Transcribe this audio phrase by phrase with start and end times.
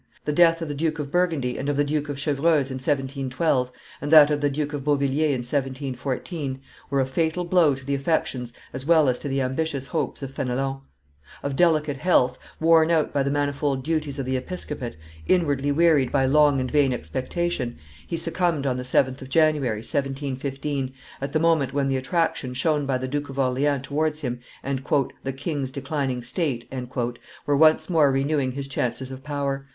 [0.25, 3.71] The death of the Duke of Burgundy and of the Duke of Chevreuse in 1712,
[4.01, 7.93] and that of the Duke of Beauvilliers in 1714, were a fatal blow to the
[7.93, 10.81] affections as well as to the ambitious hopes of Fenelon.
[11.43, 16.25] Of delicate health, worn out by the manifold duties of the episcopate, inwardly wearied by
[16.25, 17.77] long and vain expectation,
[18.07, 22.87] he succumbed on the 7th of January, 1715, at the moment when the attraction shown
[22.87, 24.81] by the Duke of Orleans towards him and
[25.23, 26.67] "the king's declining state"
[27.45, 29.67] were once more renewing his chances of power.